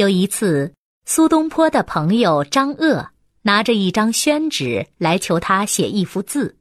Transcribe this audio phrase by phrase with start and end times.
[0.00, 0.72] 有一次，
[1.04, 3.06] 苏东坡的朋友张鄂
[3.42, 6.56] 拿着一张宣纸来求他写一幅字，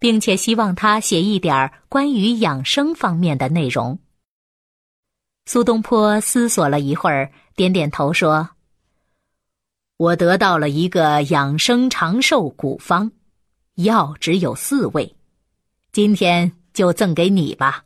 [0.00, 3.96] 并且希望他写一点关于养生方面的内容。
[5.46, 8.50] 苏东坡思索了一会儿，点点头说
[9.96, 13.12] ：“我得到了一个养生长寿古方，
[13.76, 15.14] 药只有四味，
[15.92, 17.84] 今天就赠给你吧。”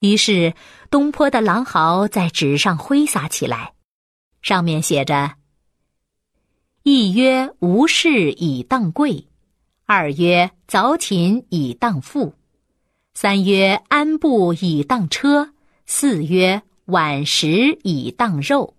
[0.00, 0.54] 于是，
[0.90, 3.72] 东坡的狼毫在纸上挥洒起来，
[4.42, 5.36] 上面写着
[6.84, 9.26] ：“一曰无事以当贵，
[9.86, 12.34] 二曰早寝以当富，
[13.14, 15.54] 三曰安步以当车，
[15.86, 18.74] 四曰晚食以当肉。”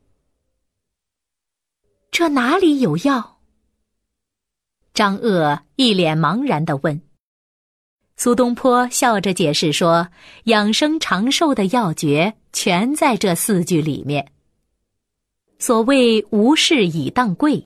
[2.12, 3.40] 这哪里有药？
[4.94, 7.02] 张鄂一脸茫然的问。
[8.20, 10.08] 苏东坡笑着解释说
[10.46, 14.32] ：“养生长寿的要诀全在这四句里面。
[15.59, 17.64] 所谓‘无事以当贵’，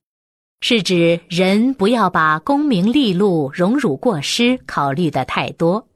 [0.60, 5.88] 是指人不要把功名利禄、荣辱过失考虑的太多，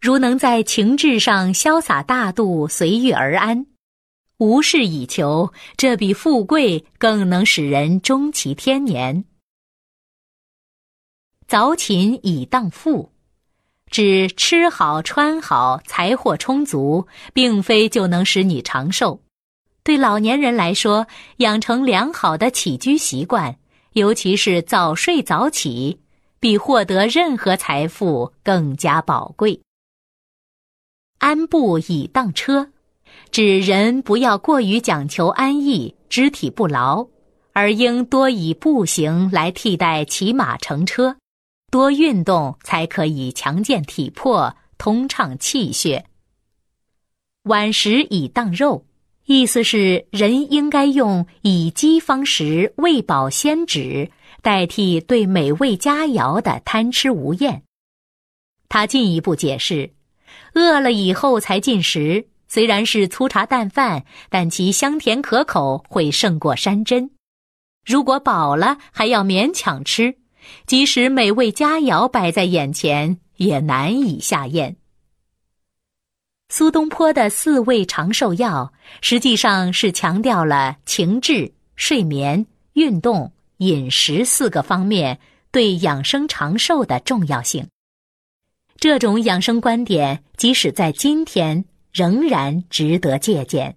[0.00, 3.66] 如能在情志上潇洒大度、随遇而安，
[4.38, 9.24] 无事以求，这比富贵更能使人终其天年。
[11.46, 13.08] 早寝以当富。”
[13.92, 19.20] 指吃好穿好，财货充足，并非就能使你长寿。
[19.84, 23.54] 对老年人来说，养成良好的起居习惯，
[23.92, 26.00] 尤其是早睡早起，
[26.40, 29.60] 比获得任何财富更加宝贵。
[31.18, 32.70] 安步以当车，
[33.30, 37.06] 指人不要过于讲求安逸，肢体不劳，
[37.52, 41.14] 而应多以步行来替代骑马乘车。
[41.72, 46.04] 多运动才可以强健体魄、通畅气血。
[47.44, 48.84] 晚食以当肉，
[49.24, 54.10] 意思是人应该用以饥方食、喂饱先止，
[54.42, 57.62] 代替对美味佳肴的贪吃无厌。
[58.68, 59.94] 他进一步解释，
[60.52, 67.10] 饿了以后才进食，虽然是粗茶淡饭，但其香甜可口会胜过山珍。
[67.82, 70.18] 如果饱了还要勉强吃。
[70.66, 74.76] 即使美味佳肴摆在眼前，也难以下咽。
[76.48, 85.18] 苏东坡的四味长寿药，实际上是强调了情志、睡眠、运动、饮食四个方面
[85.50, 87.66] 对养生长寿的重要性。
[88.76, 93.76] 这种养生观点，即使在今天，仍然值得借鉴。